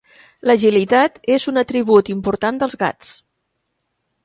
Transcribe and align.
L'agilitat 0.51 1.19
és 1.35 1.45
un 1.51 1.61
atribut 1.63 2.11
important 2.15 2.59
dels 2.65 2.81
gats. 2.87 3.15